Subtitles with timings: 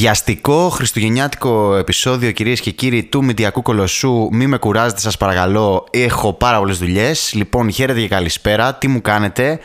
[0.00, 4.28] Βιαστικό χριστουγεννιάτικο επεισόδιο κυρίες και κύριοι του Μηντιακού Κολοσσού.
[4.32, 5.86] Μη με κουράζετε, σας παρακαλώ.
[5.90, 7.32] Έχω πάρα πολλές δουλειές.
[7.34, 8.74] Λοιπόν, χαίρετε και καλησπέρα.
[8.74, 9.58] Τι μου κάνετε;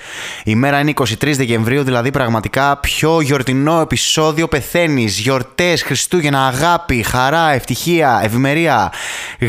[0.43, 5.19] Η μέρα είναι 23 Δεκεμβρίου, δηλαδή πραγματικά πιο γιορτινό επεισόδιο πεθαίνεις.
[5.19, 8.91] Γιορτές, Χριστούγεννα, αγάπη, χαρά, ευτυχία, ευημερία.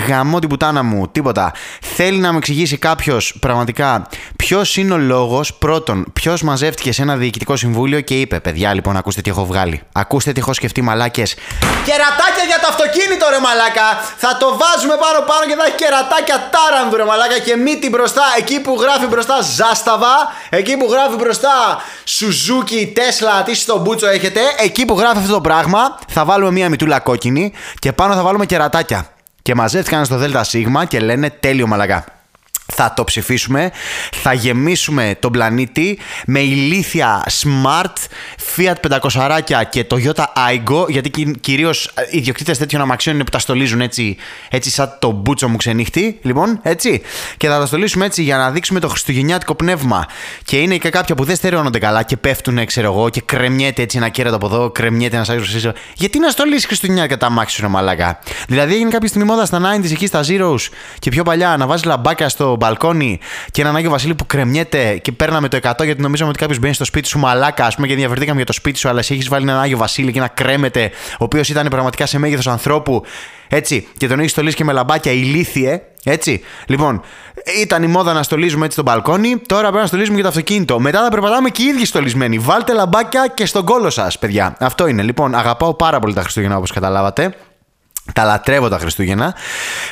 [0.09, 1.53] Γαμώ την πουτάνα μου, τίποτα.
[1.81, 7.17] Θέλει να μου εξηγήσει κάποιος πραγματικά ποιος είναι ο λόγος, πρώτον, ποιος μαζεύτηκε σε ένα
[7.17, 9.81] διοικητικό συμβούλιο και είπε: Παιδιά, λοιπόν, ακούστε τι έχω βγάλει.
[9.93, 11.35] Ακούστε τι έχω σκεφτεί, μαλάκες.
[11.85, 13.89] Κερατάκια για το αυτοκίνητο, ρε μαλάκα!
[14.17, 17.39] Θα το βάζουμε πάνω πάνω και θα έχει κερατάκια τάρανδου, ρε μαλάκα.
[17.47, 20.15] Και μύτη μπροστά, εκεί που γράφει μπροστά Ζάσταβα,
[20.59, 21.55] εκεί που γράφει μπροστά
[22.05, 26.69] Σουζούκι, Τέσλα, τι στο μπούτσο έχετε, εκεί που γράφει αυτό το πράγμα, θα βάλουμε μία
[26.69, 29.07] μητούλα κόκκινη και πάνω θα βάλουμε κερατάκια.
[29.43, 30.55] Και μαζεύτηκαν στο ΔΣ
[30.89, 32.16] και λένε τέλειο μαλακά
[32.75, 33.71] θα το ψηφίσουμε,
[34.13, 37.93] θα γεμίσουμε τον πλανήτη με ηλίθια smart
[38.57, 43.81] Fiat 500 και Toyota Aigo, γιατί κυρίως οι ιδιοκτήτες τέτοιων αμαξιών είναι που τα στολίζουν
[43.81, 44.17] έτσι,
[44.51, 46.19] έτσι σαν το μπούτσο μου ξενύχτη.
[46.23, 47.03] Λοιπόν, έτσι.
[47.37, 50.07] Και θα τα στολίσουμε έτσι για να δείξουμε το χριστουγεννιάτικο πνεύμα.
[50.45, 53.97] Και είναι και κάποια που δεν στερεώνονται καλά και πέφτουν, ξέρω εγώ, και κρεμιέται έτσι
[53.97, 58.19] ένα κέρατο από εδώ, κρεμιέται ένα άκρο Γιατί να στολίσεις χριστουγεννιάτικα τα αμάξι σου, μαλάκα;
[58.49, 61.85] Δηλαδή έγινε κάποια στιγμή μόδα στα 90s εκεί στα Zeros και πιο παλιά να βάζεις
[61.85, 63.19] λαμπάκια στο μπαλκόνι
[63.51, 66.75] και έναν Άγιο Βασίλη που κρεμιέται και παίρναμε το 100 γιατί νομίζαμε ότι κάποιος μπαίνει
[66.75, 69.29] στο σπίτι σου μαλάκα, ας πούμε, και διαφερθήκαμε για το σπίτι σου, αλλά εσύ έχεις
[69.29, 73.03] βάλει έναν Άγιο Βασίλη και να κρέμεται, ο οποίος ήταν πραγματικά σε μέγεθος ανθρώπου.
[73.49, 75.81] Έτσι, και τον έχεις στολίσει και με λαμπάκια ηλίθιε.
[76.05, 76.43] Έτσι.
[76.67, 77.01] Λοιπόν,
[77.63, 80.81] ήταν η μόδα να στολίζουμε έτσι το μπαλκόνι, τώρα πρέπει να στολίζουμε και το αυτοκίνητο.
[80.81, 82.39] Μετά θα περπατάμε και οι ίδιοι στολισμένοι.
[82.39, 84.57] Βάλτε λαμπάκια και στον κόλο σας, παιδιά.
[84.61, 85.03] Αυτό είναι.
[85.03, 87.35] Λοιπόν, αγαπάω πάρα πολύ τα Χριστούγεννα όπως καταλάβατε.
[88.13, 89.35] Τα λατρεύω τα Χριστούγεννα.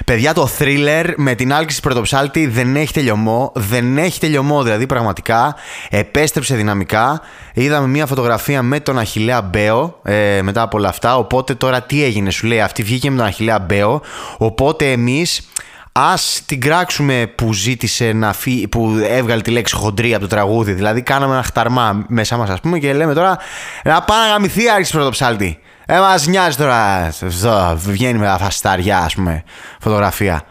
[0.04, 3.52] Παιδιά, το thriller με την άλκηση πρωτοψάλτη δεν έχει τελειωμό.
[3.54, 5.54] Δεν έχει τελειωμό, δηλαδή πραγματικά.
[5.90, 7.20] Επέστρεψε δυναμικά.
[7.54, 11.16] Είδαμε μια φωτογραφία με τον Αχηλέα Μπέο ε, μετά από όλα αυτά.
[11.16, 12.60] Οπότε τώρα τι έγινε, σου λέει.
[12.60, 14.02] Αυτή βγήκε με τον Αχηλέα Μπέο.
[14.36, 15.48] Οπότε εμείς
[15.92, 20.72] ας την κράξουμε που ζήτησε να φύγει, που έβγαλε τη λέξη χοντρή από το τραγούδι.
[20.72, 23.38] Δηλαδή κάναμε ένα χταρμά μέσα μας ας πούμε και λέμε τώρα
[23.84, 25.58] να πάει να γαμηθεί άρχισε πρωτοψάλτη.
[25.86, 26.84] Ε, μας νοιάζει τώρα.
[27.06, 29.44] Αυτό βγαίνει με τα φαστάρια, ας πούμε,
[29.80, 30.42] φωτογραφία.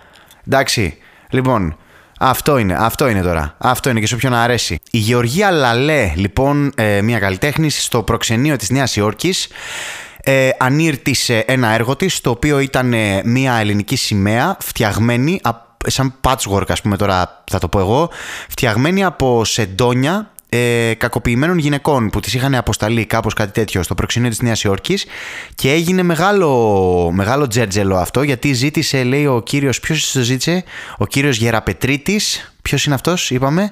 [0.48, 0.98] Εντάξει.
[1.30, 1.78] Λοιπόν,
[2.20, 3.56] αυτό είναι, αυτό είναι τώρα.
[3.58, 4.80] Αυτό είναι και σε όποιον αρέσει.
[4.92, 9.48] Η Γεωργία Λαλέ, λοιπόν, ε, μια καλλιτέχνη στο προξενείο της Νέας Υόρκης,
[10.24, 15.42] ε, ανήρτησε ένα έργο της, το οποίο ήταν ε, μια ελληνική σημαία φτιαγμένη
[15.88, 18.10] σαν patchwork ας πούμε τώρα θα το πω εγώ,
[18.50, 24.30] φτιαγμένη από σεντόνια ε, κακοποιημένων γυναικών που τις είχαν αποσταλεί κάπως κάτι τέτοιο στο προξενείο
[24.30, 25.06] της Νέας Υόρκης
[25.56, 30.64] και έγινε μεγάλο, μεγάλο τζέρτζελο αυτό γιατί ζήτησε λέει ο κύριος, ποιος το ζήτησε,
[30.98, 33.72] ο κύριος Γεραπετρίτης, ποιος είναι αυτός είπαμε,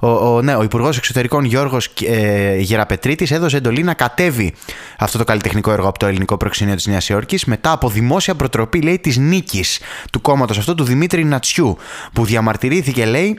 [0.00, 4.54] ο, ο, ναι, ο Υπουργός Εξωτερικών Γιώργος ε, Γεραπετρίτης έδωσε εντολή να κατέβει
[4.98, 8.80] αυτό το καλλιτεχνικό έργο από το ελληνικό προξενείο της Νέας Υόρκης μετά από δημόσια προτροπή,
[8.80, 9.80] λέει, της νίκης
[10.12, 11.76] του κόμματος αυτό του Δημήτρη Νατσιού,
[12.12, 13.38] που διαμαρτυρήθηκε, λέει,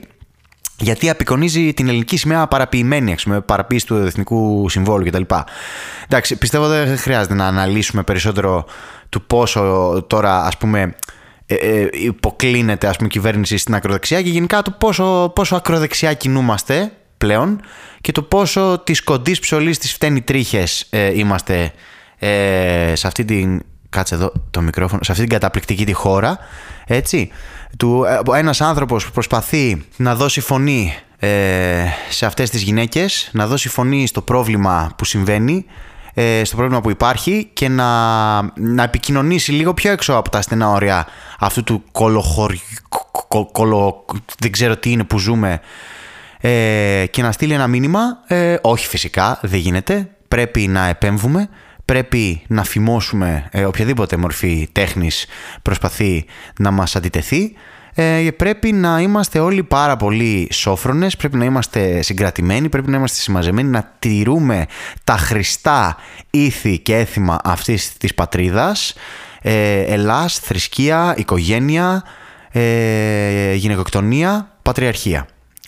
[0.78, 5.22] γιατί απεικονίζει την ελληνική σημαία παραποιημένη, με παραποίηση του εθνικού συμβόλου κτλ.
[6.04, 8.64] Εντάξει, πιστεύω δεν χρειάζεται να αναλύσουμε περισσότερο
[9.08, 10.94] του πόσο τώρα, ας πούμε,
[11.46, 16.14] ε, ε, υποκλίνεται ας πούμε, η κυβέρνηση στην ακροδεξιά και γενικά το πόσο, πόσο ακροδεξιά
[16.14, 17.60] κινούμαστε πλέον
[18.00, 21.72] και το πόσο της κοντής ψωλής της φταίνει τρίχες ε, είμαστε
[22.18, 23.62] ε, σε αυτή την...
[23.92, 25.02] Κάτσε εδώ το μικρόφωνο.
[25.02, 26.38] Σε αυτή την καταπληκτική τη χώρα.
[26.86, 27.30] Έτσι
[27.76, 28.04] του,
[28.34, 33.68] ε, ένας άνθρωπος που προσπαθεί να δώσει φωνή ε, σε αυτές τις γυναίκες, να δώσει
[33.68, 35.64] φωνή στο πρόβλημα που συμβαίνει,
[36.14, 40.70] ε, στο πρόβλημα που υπάρχει και να, να επικοινωνήσει λίγο πιο έξω από τα στενά
[40.70, 41.06] όρια
[41.38, 42.60] αυτού του κολοχωριού,
[43.52, 44.04] κολο,
[44.38, 45.60] δεν ξέρω τι είναι που ζούμε
[46.40, 51.48] ε, και να στείλει ένα μήνυμα, ε, όχι φυσικά, δεν γίνεται, πρέπει να επέμβουμε
[51.84, 55.26] πρέπει να φημώσουμε ε, οποιαδήποτε μορφή τέχνης
[55.62, 56.24] προσπαθεί
[56.58, 57.56] να μας αντιτεθεί
[57.94, 63.20] ε, πρέπει να είμαστε όλοι πάρα πολύ σόφρονες, πρέπει να είμαστε συγκρατημένοι, πρέπει να είμαστε
[63.20, 64.66] συμμαζεμένοι, να τηρούμε
[65.04, 65.96] τα χρηστά
[66.30, 68.94] ήθη και έθιμα αυτής της πατρίδας,
[69.42, 72.04] ε, Ελλάς, θρησκεία, οικογένεια,
[72.50, 75.26] ε, γυναικοκτονία, πατριαρχία.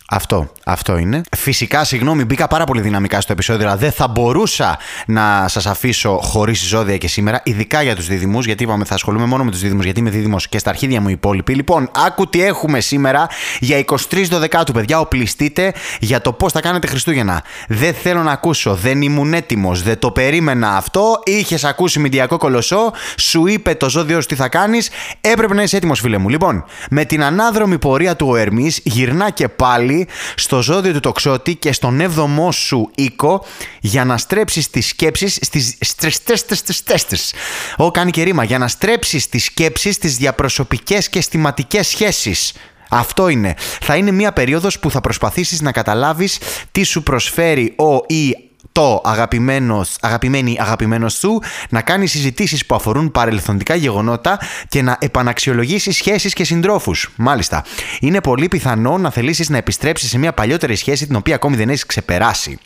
[0.09, 1.21] Αυτό, αυτό είναι.
[1.37, 6.19] Φυσικά, συγγνώμη, μπήκα πάρα πολύ δυναμικά στο επεισόδιο, αλλά δεν θα μπορούσα να σας αφήσω
[6.21, 9.59] χωρίς ζώδια και σήμερα, ειδικά για τους δίδυμους, γιατί είπαμε θα ασχολούμαι μόνο με τους
[9.59, 11.53] δίδυμους, γιατί είμαι δίδυμος και στα αρχίδια μου οι υπόλοιποι.
[11.53, 13.27] Λοιπόν, άκου τι έχουμε σήμερα
[13.59, 14.99] για 23 Δεκάτου, παιδιά.
[14.99, 17.43] Οπλιστείτε για το πώς θα κάνετε Χριστούγεννα.
[17.67, 21.19] Δεν θέλω να ακούσω, δεν ήμουν έτοιμος, δεν το περίμενα αυτό.
[21.25, 24.89] Είχες ακούσει μηντιακό κολοσσό, σου είπε το ζώδιο σου τι θα κάνεις,
[25.21, 26.29] έπρεπε να είσαι έτοιμος, φίλε μου.
[26.29, 29.94] Λοιπόν, με την ανάδρομη πορεία του ο Ερμής γυρνά και πάλι
[30.35, 33.45] στο στο ζώδιο του τοξότη και στον 7ο σου οίκο
[33.79, 37.33] για να στρέψεις τις σκέψεις στις στρες
[37.77, 38.43] Ω, κάνει και ρήμα.
[38.43, 42.53] Για να στρέψεις τις σκέψεις στις διαπροσωπικές και αισθηματικές σχέσεις.
[42.89, 43.55] Αυτό είναι.
[43.81, 46.39] Θα είναι μια περίοδος που θα προσπαθήσεις να καταλάβεις
[46.71, 48.35] τι σου προσφέρει ο ή
[48.75, 51.39] το αγαπημένος, αγαπημένη αγαπημένος σου
[51.69, 57.11] να κάνει συζητήσεις που αφορούν παρελθοντικά γεγονότα και να επαναξιολογήσεις σχέσεις και συντρόφους.
[57.15, 57.63] Μάλιστα.
[57.99, 61.69] Είναι πολύ πιθανό να θελήσεις να επιστρέψεις σε μια παλιότερη σχέση την οποία ακόμη δεν
[61.69, 62.59] έχεις ξεπεράσει.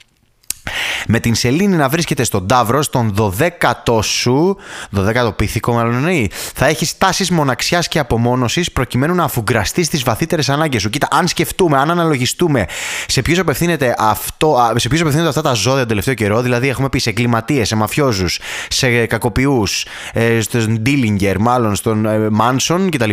[1.07, 4.57] Με την Σελήνη να βρίσκεται στον Ταύρος, στον 12ο σου,
[4.95, 10.49] 12ο πίθηκο μάλλον εννοεί, θα έχεις τάσεις μοναξιάς και απομόνωσης προκειμένου να αφουγκραστείς τις βαθύτερες
[10.49, 10.89] ανάγκες σου.
[10.89, 12.65] Κοίτα, αν σκεφτούμε, αν αναλογιστούμε
[13.07, 16.89] σε ποιους απευθύνεται, αυτό, σε ποιους απευθύνεται αυτά τα ζώδια τον τελευταίο καιρό, δηλαδή έχουμε
[16.89, 18.39] πει σε εγκληματίες, σε μαφιόζους,
[18.69, 23.09] σε κακοποιούς, ε, στον Ντίλιγκερ, μάλλον στον ε, Μάνσον κτλ.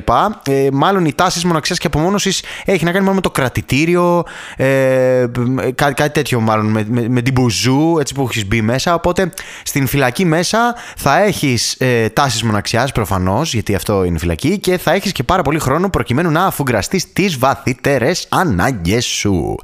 [0.49, 4.25] Ε, μάλλον οι τάσεις μοναξιάς και απομόνωσης έχει να κάνει μόνο με το κρατητήριο,
[4.57, 5.27] ε,
[5.75, 8.95] κάτι, κάτι τέτοιο μάλλον με, με, με την μπουζού, έτσι που έχεις μπει μέσα.
[8.95, 14.79] Οπότε στην φυλακή μέσα θα έχεις ε, τάσεις μοναξιάς προφανώς, γιατί αυτό είναι φυλακή, και
[14.79, 19.55] θα έχεις και πάρα πολύ χρόνο προκειμένου να αφουγκραστείς τις βαθύτερες ανάγκες σου.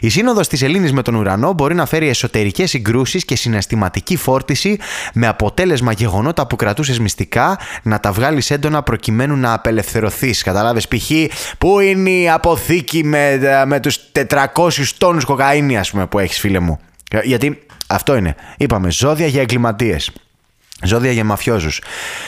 [0.00, 4.78] Η σύνοδος της Ελλήνης με τον ουρανό μπορεί να φέρει εσωτερικές συγκρούσεις και συναισθηματική φόρτιση
[5.14, 10.42] με αποτέλεσμα γεγονότα που κρατούσες μυστικά να τα βγάλεις έντονα προκειμένου να απελευθερωθείς.
[10.42, 11.10] Κατάλαβε, π.χ.
[11.58, 14.46] πού είναι η αποθήκη με, με τους 400
[14.98, 16.78] τόνους κοκαίνης, ας πούμε, που έχεις, φίλε μου;
[17.22, 17.58] Γιατί
[17.88, 18.34] αυτό είναι.
[18.56, 20.12] Είπαμε, ζώδια για εγκληματίες.
[20.82, 21.82] Ζώδια για μαφιόζους.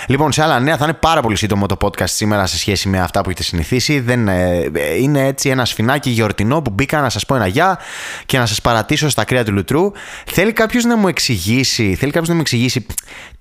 [0.06, 3.00] Λοιπόν, σε άλλα νέα θα είναι πάρα πολύ σύντομο το podcast σήμερα σε σχέση με
[3.00, 4.00] αυτά που έχετε συνηθίσει.
[4.00, 4.70] Δεν, ε,
[5.00, 7.78] είναι έτσι ένα σφινάκι γιορτινό που μπήκα να σας πω ένα γεια
[8.26, 9.92] και να σας παρατήσω στα κρύα του λουτρού.
[10.26, 12.86] Θέλει κάποιος να μου εξηγήσει, θέλει κάποιος να μου εξηγήσει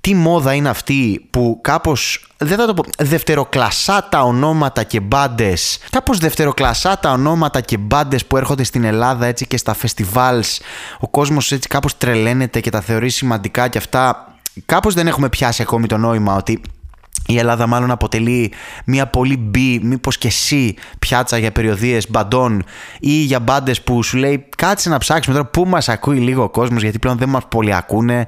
[0.01, 2.27] τι μόδα είναι αυτή που κάπως.
[2.37, 2.83] Δεν θα το πω.
[2.97, 5.79] Δευτεροκλασσά τα ονόματα και μπάντες.
[5.89, 10.59] Κάπως δευτεροκλασσά τα ονόματα και μπάντες που έρχονται στην Ελλάδα έτσι και στα φεστιβάλς.
[10.99, 14.34] Ο κόσμος έτσι κάπως τρελαίνεται και τα θεωρεί σημαντικά και αυτά
[14.65, 16.61] κάπως δεν έχουμε πιάσει ακόμη το νόημα ότι
[17.27, 18.53] η Ελλάδα μάλλον αποτελεί
[18.85, 22.63] μια πολύ μπι, μήπως και εσύ πιάτσα για περιοδίες μπαντών
[22.99, 26.49] ή για μπάντες που σου λέει κάτσε να ψάξουμε τώρα πού μας ακούει λίγο ο
[26.49, 28.27] κόσμος γιατί πλέον δεν μας πολύ ακούνε.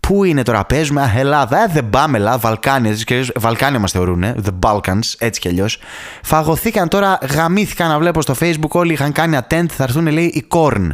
[0.00, 3.92] Πού είναι τώρα, παίζουμε, Α, Ελλάδα, ε, δεν πάμε, Ελλάδα, Βαλκάνια, έτσι κι Βαλκάνια μας
[3.92, 5.78] θεωρούν, The Balkans, έτσι κι αλλιώς.
[6.22, 10.46] Φαγωθήκαν τώρα, γαμήθηκαν να βλέπω στο Facebook, όλοι είχαν κάνει attend, θα έρθουν, λέει, η
[10.50, 10.88] Korn.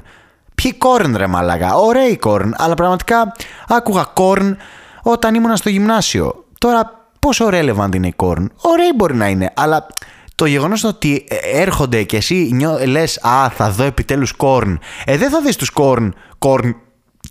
[0.54, 3.32] Ποιοι κόρν ρε μαλάκα, ωραίοι κόρν, αλλά πραγματικά
[3.68, 4.56] άκουγα κόρν
[5.02, 6.44] όταν ήμουν στο γυμνάσιο.
[6.58, 9.86] Τώρα πόσο relevant είναι η κόρν, ωραίοι μπορεί να είναι, αλλά
[10.34, 14.78] το γεγονός ότι έρχονται και εσύ νιώ, λες «Α, θα δω επιτέλους κόρν».
[15.04, 16.76] Ε, δεν θα δεις τους κόρν, κόρν,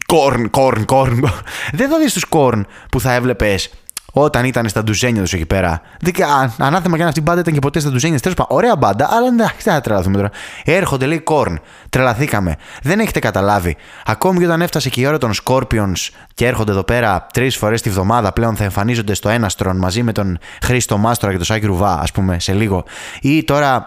[0.06, 1.20] κόρν, κόρν, κόρν.
[1.78, 3.70] δεν θα δεις τους κόρν που θα έβλεπες
[4.16, 5.82] όταν ήταν στα ντουζένια τους εκεί πέρα.
[6.00, 8.20] Δίκα, ανάθεμα και αν αυτή η μπάντα ήταν και ποτέ στα ντουζένια.
[8.20, 10.30] Τέλος πάντων, ωραία μπάντα, αλλά εντάξει, δεν θα τρελαθούμε τώρα.
[10.64, 11.60] Έρχονται, λέει Κορν.
[11.90, 12.56] Τρελαθήκαμε.
[12.82, 13.76] Δεν έχετε καταλάβει.
[14.06, 17.82] Ακόμη και όταν έφτασε και η ώρα των Scorpions και έρχονται εδώ πέρα τρεις φορές
[17.82, 21.66] τη βδομάδα πλέον θα εμφανίζονται στο Έναστρον μαζί με τον Χρήστο Μάστορα και τον Σάκη
[21.66, 22.84] Ρουβά, ας πούμε, σε λίγο.
[23.22, 23.86] Ή τώρα.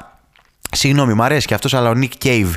[0.71, 2.51] Συγγνώμη, μου αρέσει και αυτός, αλλά ο Nick Cave.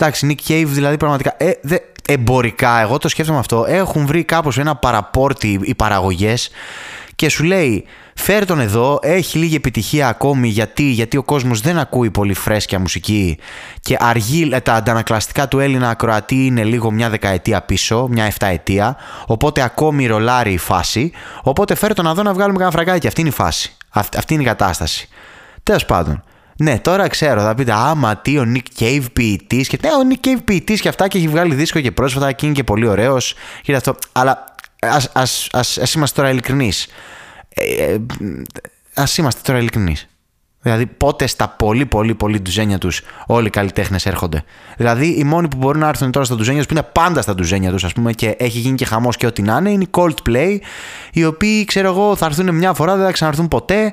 [0.00, 1.34] Εντάξει, Nick Cave δηλαδή πραγματικά.
[1.36, 1.76] Ε, δε,
[2.08, 3.64] εμπορικά, εγώ το σκέφτομαι αυτό.
[3.68, 6.50] Έχουν βρει κάπως ένα παραπόρτι οι παραγωγές
[7.14, 7.84] και σου λέει
[8.14, 12.78] φέρ τον εδώ, έχει λίγη επιτυχία ακόμη γιατί, γιατί ο κόσμος δεν ακούει πολύ φρέσκια
[12.78, 13.38] μουσική
[13.80, 18.96] και αργεί, ε, τα αντανακλαστικά του Έλληνα ακροατή είναι λίγο μια δεκαετία πίσω, μια εφταετία,
[19.26, 23.30] οπότε ακόμη ρολάρει η φάση, οπότε φέρ τον εδώ να βγάλουμε κανένα φραγκάκι, αυτή είναι
[23.30, 25.08] η φάση, αυτή, είναι η κατάσταση.
[25.62, 26.22] Τέλος πάντων.
[26.60, 29.68] Ναι, τώρα ξέρω, θα πείτε άμα τι ο Nick Cave ποιητής.
[29.68, 32.46] Και ναι, ο Nick Cave ποιητής και αυτά και έχει βγάλει δίσκο και πρόσφατα και
[32.46, 33.34] είναι και πολύ ωραίος.
[33.74, 33.96] αυτό.
[34.12, 36.86] Αλλά ας, ας, ας, ας είμαστε τώρα ειλικρινείς.
[37.48, 38.00] Ε, ε,
[38.94, 40.08] ας είμαστε τώρα ειλικρινείς.
[40.62, 44.44] Δηλαδή, πότε στα πολύ, πολύ, πολύ ντουζένια τους όλοι οι καλλιτέχνες έρχονται.
[44.76, 47.34] Δηλαδή, οι μόνοι που μπορούν να έρθουν τώρα στα ντουζένια τους, που είναι πάντα στα
[47.34, 49.90] ντουζένια τους, ας πούμε, και έχει γίνει και χαμός και ό,τι να είναι, είναι οι
[49.90, 50.58] Coldplay,
[51.12, 53.92] οι οποίοι, ξέρω εγώ, θα έρθουν μια φορά, δεν θα ξαναρθούν ποτέ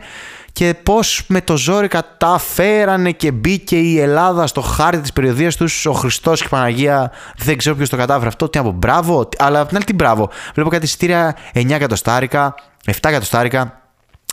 [0.55, 5.85] και πώς με το ζόρι καταφέρανε και μπήκε η Ελλάδα στο χάρτη της περιοδίας τους,
[5.85, 9.29] ο Χριστός και η Παναγία, δεν ξέρω ποιος το κατάφερε αυτό, τι να πω, μπράβο,
[9.37, 10.29] αλλά απ' την άλλη τι μπράβο.
[10.53, 13.81] Βλέπω κάτι εισιτήρια 9 εκατοστάρικα, 7 εκατοστάρικα,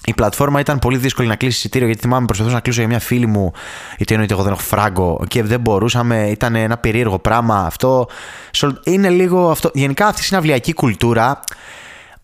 [0.04, 3.00] η πλατφόρμα ήταν πολύ δύσκολη να κλείσει εισιτήριο γιατί θυμάμαι προσπαθούσα να κλείσω για μια
[3.00, 3.52] φίλη μου.
[3.96, 6.28] Γιατί εννοείται εγώ δεν έχω φράγκο και δεν μπορούσαμε.
[6.28, 8.08] Ήταν ένα περίεργο πράγμα αυτό.
[8.84, 9.70] Είναι λίγο αυτό.
[9.74, 11.40] Γενικά αυτή η συναυλιακή κουλτούρα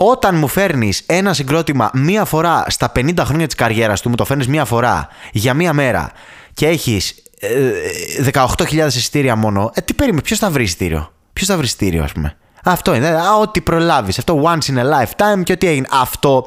[0.00, 4.24] όταν μου φέρνεις ένα συγκρότημα μία φορά στα 50 χρόνια της καριέρας του, μου το
[4.24, 6.10] φέρνεις μία φορά για μία μέρα
[6.54, 7.14] και έχεις
[8.32, 12.04] 18.000 ε, εισιτήρια μόνο, ε, τι περίμενες, ποιος θα βρει εισιτήριο; Ποιος θα βρει εισιτήριο,
[12.04, 13.08] ας πούμε; Αυτό είναι.
[13.08, 14.18] Α, ό,τι προλάβεις.
[14.18, 15.88] Αυτό once in a lifetime και ό,τι έγινε.
[15.90, 16.46] Αυτό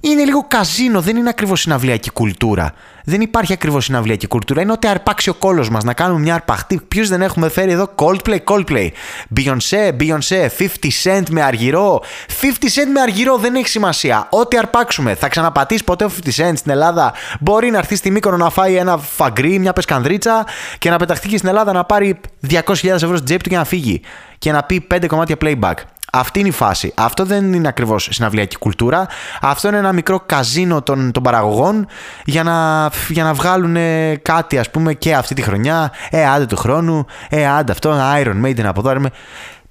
[0.00, 2.72] είναι λίγο καζίνο, δεν είναι ακριβώς συναυλιακή κουλτούρα.
[3.08, 4.60] Δεν υπάρχει ακριβώς συναυλιακή κουλτούρα.
[4.60, 6.80] Είναι ότι αρπάξει ο κόλος μας να κάνουμε μια αρπαχτή.
[6.88, 8.88] Ποιους δεν έχουμε φέρει εδώ, Coldplay, Coldplay.
[9.36, 12.02] Beyoncé, Beyoncé, 50 Cent με αργυρό.
[12.40, 14.28] 50 Cent με αργυρό δεν έχει σημασία.
[14.30, 15.14] Ό,τι αρπάξουμε.
[15.14, 17.12] Θα ξαναπατήσει ποτέ ο 50 Cent στην Ελλάδα.
[17.40, 20.46] Μπορεί να έρθει στη Μύκονο να φάει ένα φαγκρί, μια πεσκανδρίτσα
[20.78, 23.64] και να πεταχτεί και στην Ελλάδα να πάρει 200.000 ευρώ στην τσέπη του και να
[23.64, 24.00] φύγει.
[24.38, 25.74] Και να πει 5 κομμάτια playback.
[26.18, 26.92] Αυτή είναι η φάση.
[26.96, 29.06] Αυτό δεν είναι ακριβώς συναυλιακή κουλτούρα.
[29.40, 31.86] Αυτό είναι ένα μικρό καζίνο των, των παραγωγών
[32.24, 33.76] για να, για να βγάλουν
[34.22, 35.92] κάτι, ας πούμε, και αυτή τη χρονιά.
[36.10, 37.06] Ε, άντε του χρόνου.
[37.28, 37.94] Ε, άντε αυτό.
[38.22, 39.00] Iron Maiden από εδώ.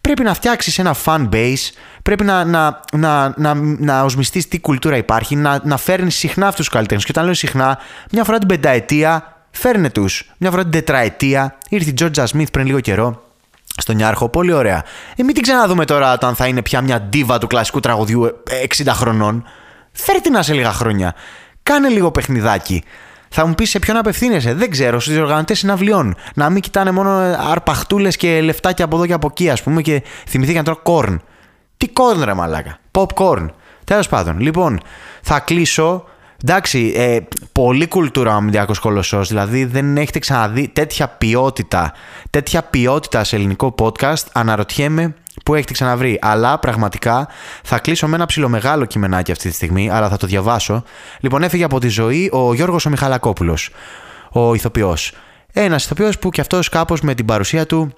[0.02, 1.70] Πρέπει να φτιάξεις ένα fan base.
[2.04, 5.36] Πρέπει να, να, να, να, να οσμιστείς τι κουλτούρα υπάρχει.
[5.36, 7.06] Να, να φέρνεις συχνά αυτούς τους καλλιτέχνες.
[7.06, 7.78] Και όταν λέω συχνά,
[8.12, 10.32] μια φορά την πενταετία φέρνε τους.
[10.38, 11.58] Μια φορά την τετραετία.
[11.70, 13.25] Ήρθε η Georgia Smith πριν λίγο καιρό
[13.78, 14.30] στον Ιάρχο.
[14.30, 14.84] Πολύ ωραία.
[15.16, 18.44] Ε, μην την ξαναδούμε τώρα όταν θα είναι πια μια ντίβα του κλασικού τραγουδιού
[18.78, 19.44] 60 ε, χρονών.
[19.92, 21.16] Φέρτε να σε λίγα χρόνια.
[21.64, 22.84] Κάνε λίγο παιχνιδάκι.
[23.30, 24.54] Θα μου πεις σε ποιον απευθύνεσαι.
[24.54, 26.16] Δεν ξέρω, στους διοργανωτές συναυλιών.
[26.36, 27.10] Να μην κοιτάνε μόνο
[27.52, 31.22] αρπαχτούλες και λεφτάκια από εδώ και από εκεί, ας πούμε, και θυμηθήκαν τώρα κόρν.
[31.78, 32.78] Τι κόρν, ρε μαλάκα.
[32.92, 33.46] Popcorn.
[33.84, 34.80] Τέλος πάντων, λοιπόν,
[35.22, 36.06] θα κλείσω
[36.44, 37.20] Εντάξει, ε,
[37.52, 39.28] πολύ κουλτούρα ο Αμυντιακός Κολοσσός.
[39.28, 41.94] Δηλαδή δεν έχετε ξαναδεί τέτοια ποιότητα,
[42.30, 44.24] τέτοια ποιότητα σε ελληνικό podcast.
[44.32, 45.16] Αναρωτιέμαι
[45.46, 46.20] πού έχετε ξαναβρει.
[46.22, 47.28] Αλλά πραγματικά
[47.64, 50.84] θα κλείσω με ένα ψιλομεγάλο κειμενάκι αυτή τη στιγμή, αλλά θα το διαβάσω.
[51.20, 53.70] Λοιπόν, έφυγε από τη ζωή ο Γιώργος ο Μιχαλακόπουλος,
[54.32, 55.12] ο ηθοποιός.
[55.54, 57.94] Ένας ηθοποιός που κι αυτός κάπως με την παρουσία του.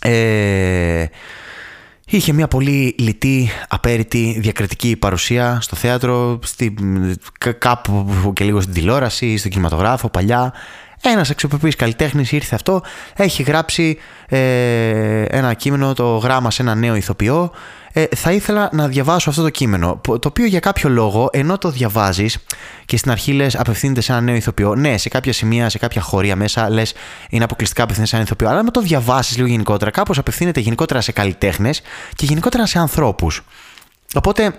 [0.00, 1.06] Ε,
[2.10, 6.74] Είχε μια πολύ λιτή, απέριτη, διακριτική παρουσία στο θέατρο, στη,
[7.58, 10.52] κάπου και λίγο στην τηλεόραση, στον κινηματογράφο, παλιά.
[11.00, 12.82] Ένας αξιοπρεπή καλλιτέχνης ήρθε αυτό,
[13.16, 13.98] έχει γράψει
[14.28, 17.52] ε, ένα κείμενο, το γράμμα σε ένα νέο ηθοποιό.
[17.98, 21.70] Ε, θα ήθελα να διαβάσω αυτό το κείμενο, το οποίο για κάποιο λόγο, ενώ το
[21.70, 22.38] διαβάζεις
[22.84, 26.00] και στην αρχή λες απευθύνεται σε ένα νέο ηθοποιό, ναι, σε κάποια σημεία, σε κάποια
[26.00, 26.94] χωρία μέσα λες
[27.30, 31.00] είναι αποκλειστικά απευθύνεται σε ένα ηθοποιό, αλλά με το διαβάσεις λίγο γενικότερα, κάπως απευθύνεται γενικότερα
[31.00, 31.82] σε καλλιτέχνες
[32.14, 33.42] και γενικότερα σε ανθρώπους.
[34.14, 34.54] Οπότε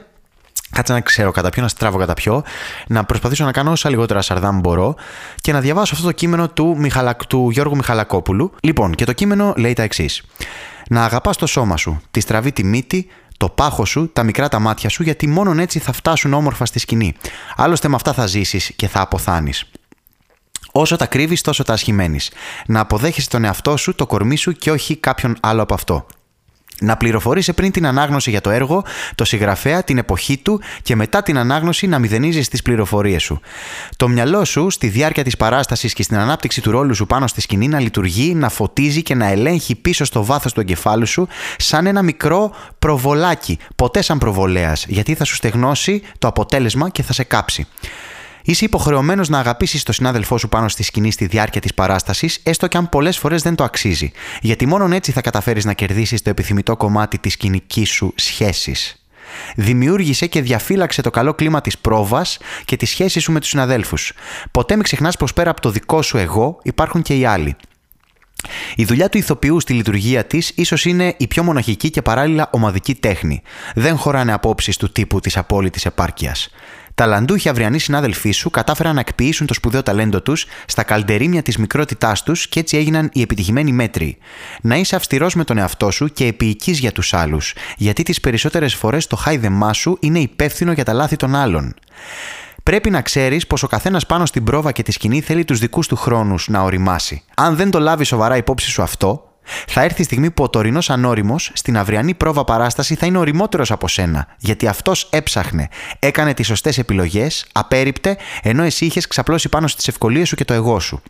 [0.71, 2.43] Κάτσε να ξέρω κατά ποιο, να στράβω κατά ποιο,
[2.87, 4.95] να προσπαθήσω να κάνω όσα λιγότερα σαρδάμ μπορώ
[5.41, 7.15] και να διαβάσω αυτό το κείμενο του, Μιχαλα...
[7.15, 8.51] του Γιώργου Μιχαλακόπουλου.
[8.61, 10.23] Λοιπόν, και το κείμενο λέει τα εξής.
[10.89, 14.59] Να αγαπάς το σώμα σου, τη στραβή τη μύτη, το πάχος σου, τα μικρά τα
[14.59, 17.15] μάτια σου, γιατί μόνο έτσι θα φτάσουν όμορφα στη σκηνή.
[17.55, 19.65] Άλλωστε με αυτά θα ζήσεις και θα αποθάνεις.
[20.71, 22.31] Όσο τα κρύβεις, τόσο τα ασχημένεις.
[22.65, 26.05] Να αποδέχεσαι τον εαυτό σου, το κορμί σου και όχι κάποιον άλλο από αυτό.
[26.81, 28.83] Να πληροφορήσει πριν την ανάγνωση για το έργο,
[29.15, 33.39] το συγγραφέα, την εποχή του και μετά την ανάγνωση να μηδενίζεις τις πληροφορίες σου.
[33.95, 37.41] Το μυαλό σου στη διάρκεια της παράστασης και στην ανάπτυξη του ρόλου σου πάνω στη
[37.41, 41.85] σκηνή να λειτουργεί, να φωτίζει και να ελέγχει πίσω στο βάθος του εγκεφάλου σου σαν
[41.85, 43.57] ένα μικρό προβολάκι.
[43.75, 47.67] Ποτέ σαν προβολέας, γιατί θα σου στεγνώσει το αποτέλεσμα και θα σε κάψει.
[48.47, 52.67] Είσαι υποχρεωμένος να αγαπήσεις τον συνάδελφό σου πάνω στη σκηνή στη διάρκεια της παράστασης, έστω
[52.67, 54.11] και αν πολλές φορές δεν το αξίζει.
[54.41, 59.05] Γιατί μόνο έτσι θα καταφέρεις να κερδίσεις το επιθυμητό κομμάτι της σκηνικής σου σχέσης.
[59.55, 64.13] Δημιούργησε και διαφύλαξε το καλό κλίμα της πρόβας και τη σχέση σου με τους συναδέλφους.
[64.51, 67.55] Ποτέ μην ξεχνάς πως πέρα από το δικό σου εγώ υπάρχουν και οι άλλοι.
[68.75, 72.95] Η δουλειά του ηθοποιού στη λειτουργία της ίσως είναι η πιο μοναχική και παράλληλα ομαδική
[72.95, 73.41] τέχνη.
[73.75, 76.49] Δεν χωράνε απόψεις του τύπου της απόλυτης επάρκειας.
[76.97, 82.23] Ταλαντούχοι αυριανοί συνάδελφοί σου κατάφεραν να εκποιήσουν το σπουδαίο ταλέντο τους στα καλντερίμια της μικρότητάς
[82.23, 84.17] τους και έτσι έγιναν οι επιτυχημένοι μέτροι.
[84.61, 88.75] Να είσαι αυστηρός με τον εαυτό σου και επίοικης για τους άλλους, γιατί τις περισσότερες
[88.75, 91.73] φορές το χάιδεμά σου είναι υπεύθυνο για τα λάθη των άλλων.
[92.63, 95.87] Πρέπει να ξέρεις πως ο καθένας πάνω στην πρόβα και τη σκηνή θέλει τους δικούς
[95.87, 97.23] του χρόνους να οριμάσει.
[97.35, 99.26] Αν δεν το λάβεις σοβαρά υπόψη σου αυτό,
[99.67, 103.71] θα έρθει η στιγμή που ο τωρινός ανώριμος στην αυριανή πρόβα παράσταση θα είναι οριμότερος
[103.71, 109.67] από σένα, γιατί αυτός έψαχνε, έκανε τις σωστές επιλογές, απέριπτε, ενώ εσύ είχες ξαπλώσει πάνω
[109.67, 111.01] στις ευκολίες σου και το εγώ σου.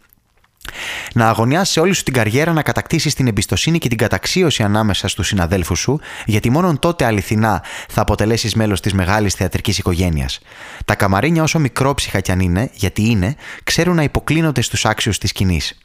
[1.14, 5.28] Να αγωνιάσεις όλη σου την καριέρα να κατακτήσεις την εμπιστοσύνη και την καταξίωση ανάμεσα στους
[5.28, 10.40] συναδέλφους σου, γιατί μόνο τότε αληθινά θα αποτελέσεις μέλος της μεγάλης θεατρικής οικογένειας.
[10.86, 15.30] Τα καμαρίνια, όσο μικρόψυχα κι αν είναι, γιατί είναι, ξέρουν να υποκλίνονται στους άξιους της
[15.30, 15.78] σκηνής.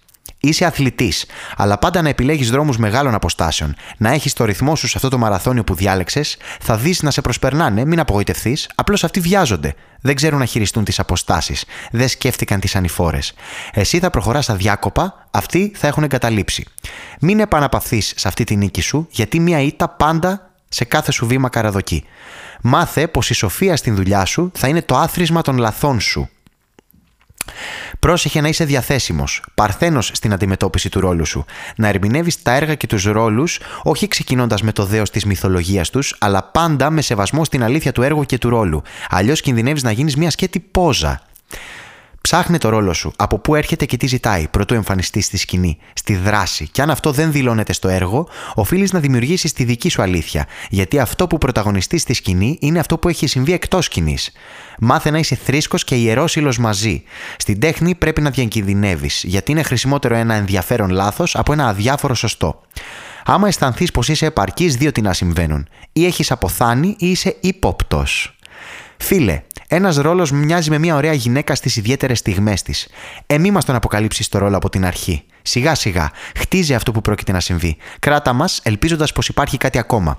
[0.45, 3.75] Είσαι αθλητής, αλλά πάντα να επιλέγεις δρόμους μεγάλων αποστάσεων.
[3.97, 7.21] Να έχεις το ρυθμό σου σε αυτό το μαραθώνιο που διάλεξες, θα δεις να σε
[7.21, 9.75] προσπερνάνε, μην απογοητευτεί, απλώς αυτοί βιάζονται.
[10.01, 11.65] Δεν ξέρουν να χειριστούν τις αποστάσεις.
[11.91, 13.33] Δεν σκέφτηκαν τις ανηφόρες.
[13.73, 16.67] Εσύ θα προχωράς αδιάκοπα, αυτοί θα έχουν εγκαταλείψει.
[17.21, 21.49] Μην επαναπαυθείς σε αυτή τη νίκη σου, γιατί μία ήττα πάντα σε κάθε σου βήμα
[21.49, 22.05] καραδοκεί.
[22.63, 26.29] Μάθε πως η σοφία στην δουλειά σου θα είναι το άθροισμα των λαθών σου
[27.99, 31.45] Πρόσεχε να είσαι διαθέσιμος, παρθένος στην αντιμετώπιση του ρόλου σου.
[31.77, 36.17] Να ερμηνεύεις τα έργα και τους ρόλους, όχι ξεκινώντας με το δέος της μυθολογίας τους,
[36.19, 38.83] αλλά πάντα με σεβασμό στην αλήθεια του έργου και του ρόλου.
[39.09, 41.21] Αλλιώς κινδυνεύεις να γίνεις μια σκέτη πόζα.
[42.23, 46.17] Ψάχνε το ρόλο σου, από πού έρχεται και τι ζητάει, προτού εμφανιστεί στη σκηνή, στη
[46.17, 46.69] δράση.
[46.69, 50.47] Και αν αυτό δεν δηλώνεται στο έργο, οφείλεις να δημιουργήσεις τη δική σου αλήθεια.
[50.71, 54.33] Γιατί αυτό που πρωταγωνιστεί στη σκηνή είναι αυτό που έχει συμβεί εκτός σκηνής.
[54.79, 57.03] Μάθε να είσαι θρήσκος και ιερόσιλο μαζί.
[57.37, 62.61] Στην τέχνη πρέπει να διακινδυνεύεις, γιατί είναι χρησιμότερο ένα ενδιαφέρον λάθος από ένα αδιάφορο σωστό.
[63.25, 65.69] Άμα αισθανθείς πως είσαι επαρκής, δύο τι να συμβαίνουν.
[65.93, 68.37] Ή έχεις αποθάνει ή είσαι ύποπτος.
[68.97, 69.43] Φίλε,
[69.75, 72.89] ένας ρόλος μοιάζει με μια ωραία γυναίκα στις ιδιαίτερες στιγμές της.
[73.27, 75.23] Ε, μη μας τον αποκαλύψεις το ρόλο από την αρχή.
[75.43, 77.77] Σιγά σιγά, χτίζει αυτό που πρόκειται να συμβεί.
[77.99, 80.19] Κράτα μας, ελπίζοντας πως υπάρχει κάτι ακόμα.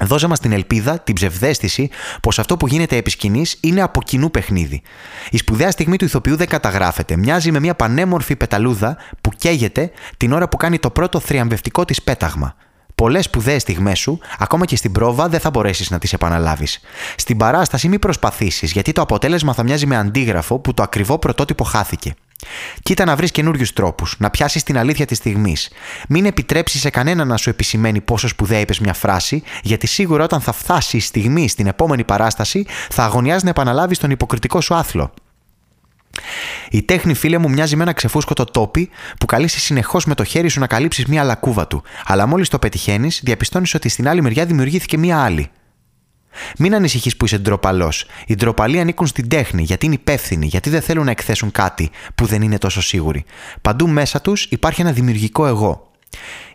[0.00, 1.90] Δώσε μας την ελπίδα, την ψευδέστηση,
[2.22, 4.82] πως αυτό που γίνεται επί σκηνής είναι από κοινού παιχνίδι.
[5.30, 7.16] Η σπουδαία στιγμή του ηθοποιού δεν καταγράφεται.
[7.16, 12.02] Μοιάζει με μια πανέμορφη πεταλούδα που καίγεται την ώρα που κάνει το πρώτο θριαμβευτικό της
[12.02, 12.54] πέταγμα.
[12.98, 16.80] Πολλές σπουδαίες στιγμές σου, ακόμα και στην πρόβα, δεν θα μπορέσεις να τις επαναλάβεις.
[17.16, 21.64] Στην παράσταση, μην προσπαθήσεις, γιατί το αποτέλεσμα θα μοιάζει με αντίγραφο που το ακριβό πρωτότυπο
[21.64, 22.14] χάθηκε.
[22.82, 25.70] Κοίτα να βρεις καινούριους τρόπους, να πιάσεις την αλήθεια της στιγμής.
[26.08, 30.40] Μην επιτρέψεις σε κανένα να σου επισημαίνει πόσο σπουδαία είπες μια φράση, γιατί σίγουρα όταν
[30.40, 35.12] θα φτάσει η στιγμή στην επόμενη παράσταση, θα αγωνιάζει να επαναλάβεις τον υποκριτικό σου άθλο.
[36.70, 40.48] Η τέχνη, φίλε μου, μοιάζει με ένα ξεφούσκωτο τόπι που καλείσαι συνεχώς με το χέρι
[40.48, 41.82] σου να καλύψεις μία λακκούβα του.
[42.04, 45.50] Αλλά μόλις το πετυχαίνεις, διαπιστώνεις ότι στην άλλη μεριά δημιουργήθηκε μία άλλη.
[46.58, 48.06] Μην ανησυχείς που είσαι ντροπαλός.
[48.26, 52.26] Οι ντροπαλοί ανήκουν στην τέχνη γιατί είναι υπεύθυνοι, γιατί δεν θέλουν να εκθέσουν κάτι που
[52.26, 53.24] δεν είναι τόσο σίγουροι.
[53.62, 55.87] Παντού μέσα τους υπάρχει ένα δημιουργικό εγώ.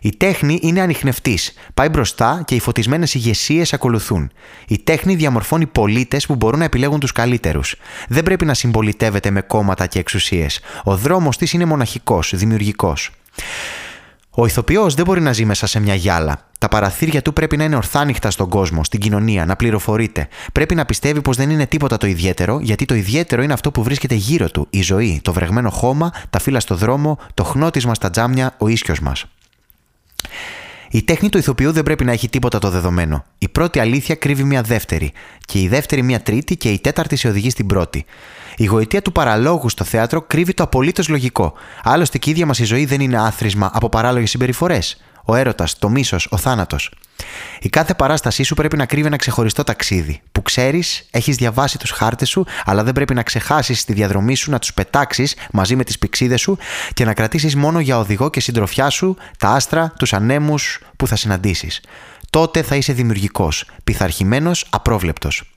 [0.00, 1.52] Η τέχνη είναι ανιχνευτής.
[1.74, 4.30] Πάει μπροστά και οι φωτισμένες ηγεσίες ακολουθούν.
[4.68, 7.76] Η τέχνη διαμορφώνει πολίτες που μπορούν να επιλέγουν τους καλύτερους.
[8.08, 10.60] Δεν πρέπει να συμπολιτεύεται με κόμματα και εξουσίες.
[10.84, 13.10] Ο δρόμος της είναι μοναχικός, δημιουργικός.
[14.36, 16.48] Ο ηθοποιός δεν μπορεί να ζει μέσα σε μια γυάλα.
[16.58, 20.28] Τα παραθύρια του πρέπει να είναι ορθάνυχτα στον κόσμο, στην κοινωνία, να πληροφορείται.
[20.52, 23.82] Πρέπει να πιστεύει πως δεν είναι τίποτα το ιδιαίτερο, γιατί το ιδιαίτερο είναι αυτό που
[23.82, 28.10] βρίσκεται γύρω του, η ζωή, το βρεγμένο χώμα, τα φύλλα στο δρόμο, το χνότισμα στα
[28.10, 29.24] τζάμια, ο ίσιο μας.
[30.90, 33.24] Η τέχνη του ηθοποιού δεν πρέπει να έχει τίποτα το δεδομένο.
[33.38, 35.12] Η πρώτη αλήθεια κρύβει μια δεύτερη,
[35.46, 38.04] και η δεύτερη μια τρίτη, και η τέταρτη σε οδηγεί στην πρώτη.
[38.56, 41.52] Η γοητεία του παραλόγου στο θέατρο κρύβει το απολύτως λογικό.
[41.82, 45.78] Άλλωστε και η ίδια μας η ζωή δεν είναι άθροισμα από παράλογες συμπεριφορές ο έρωτας,
[45.78, 46.90] το μίσος, ο θάνατος.
[47.64, 50.20] Η κάθε παράστασή σου πρέπει να κρύβει ένα ξεχωριστό ταξίδι.
[50.32, 54.50] Που ξέρεις, έχεις διαβάσει τους χάρτες σου, αλλά δεν πρέπει να ξεχάσεις τη διαδρομή σου
[54.50, 56.58] να τους πετάξεις μαζί με τις πηξίδες σου
[56.94, 61.16] και να κρατήσεις μόνο για οδηγό και συντροφιά σου τα άστρα, τους ανέμους που θα
[61.16, 61.80] συναντήσεις.
[62.30, 65.50] Τότε θα είσαι δημιουργικός, πειθαρχημένος, απρόβλεπτος.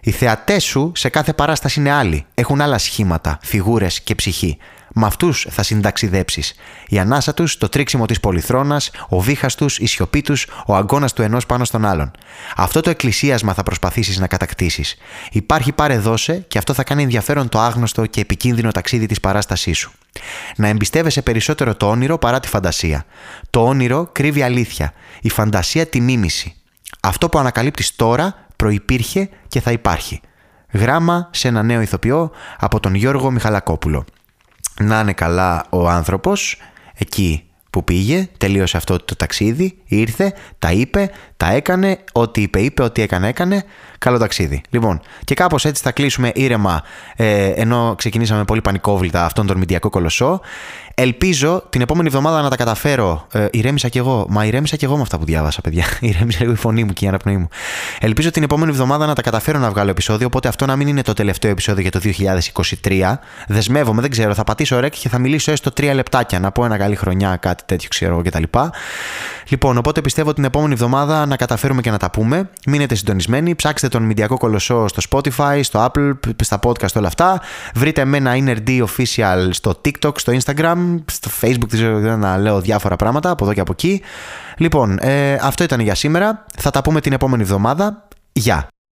[0.00, 2.26] Οι θεατές σου σε κάθε παράσταση είναι άλλοι.
[2.34, 4.58] Έχουν άλλα σχήματα, φιγούρες και ψυχή.
[4.98, 6.54] Με αυτούς θα συνταξιδέψεις.
[6.86, 11.08] Η ανάσα τους, το τρίξιμο της πολυθρόνας, ο βήχας τους, η σιωπή τους, ο αγκώνα
[11.08, 12.10] του ενός πάνω στον άλλον.
[12.56, 14.96] Αυτό το εκκλησίασμα θα προσπαθήσεις να κατακτήσεις.
[15.30, 19.78] Υπάρχει πάρε δώσε και αυτό θα κάνει ενδιαφέρον το άγνωστο και επικίνδυνο ταξίδι της παράστασής
[19.78, 19.92] σου.
[20.56, 23.04] Να εμπιστεύεσαι περισσότερο το όνειρο παρά τη φαντασία.
[23.50, 24.92] Το όνειρο κρύβει αλήθεια.
[25.20, 26.54] Η φαντασία τη μίμηση.
[27.00, 30.20] Αυτό που ανακαλύπτεις τώρα προπήρχε και θα υπάρχει.
[30.72, 34.04] Γράμμα σε ένα νέο ηθοποιό από τον Γιώργο Μιχαλακόπουλο
[34.80, 36.56] να είναι καλά ο άνθρωπος
[36.94, 42.82] εκεί που πήγε, τελείωσε αυτό το ταξίδι, ήρθε, τα είπε, τα έκανε, ό,τι είπε, είπε,
[42.82, 43.64] ό,τι έκανε, έκανε.
[43.98, 44.62] Καλό ταξίδι.
[44.70, 46.82] Λοιπόν, και κάπως έτσι θα κλείσουμε ήρεμα,
[47.16, 50.40] ε, ενώ ξεκινήσαμε πολύ πανικόβλητα αυτόν τον μηντιακό κολοσσό.
[50.98, 53.26] Ελπίζω την επόμενη εβδομάδα να τα καταφέρω.
[53.32, 54.26] Ε, ηρέμησα κι εγώ.
[54.28, 55.84] Μα ηρέμησα κι εγώ με αυτά που διάβασα, παιδιά.
[56.00, 57.48] ηρέμησα λίγο η φωνή μου και η αναπνοή μου.
[58.00, 61.02] Ελπίζω την επόμενη εβδομάδα να τα καταφέρω να βγάλω επεισόδιο, οπότε αυτό να μην είναι
[61.02, 62.00] το τελευταίο επεισόδιο για το
[62.82, 63.14] 2023.
[63.46, 64.34] Δεσμεύομαι, δεν ξέρω.
[64.34, 67.62] Θα πατήσω ρεκ και θα μιλήσω έστω τρία λεπτάκια να πω ένα καλή χρονιά, κάτι
[67.66, 68.42] τέτοιο ξέρω κτλ.
[69.48, 72.48] Λοιπόν, οπότε πιστεύω την επόμενη εβδομάδα να καταφέρουμε και να τα πούμε.
[72.66, 77.40] Μείνετε συντονισμένοι, ψάξτε τον Μηντιακό Κολοσσό στο Spotify, στο Apple, στα podcast όλα αυτά.
[77.74, 83.30] Βρείτε εμένα NRD Official στο TikTok, στο Instagram στο facebook δεν να λέω διάφορα πράγματα
[83.30, 84.02] από εδώ και από εκεί.
[84.56, 86.44] Λοιπόν, ε, αυτό ήταν για σήμερα.
[86.56, 88.08] Θα τα πούμε την επόμενη εβδομάδα.
[88.32, 88.68] Γεια!